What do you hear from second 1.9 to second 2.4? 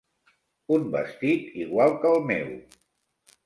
que el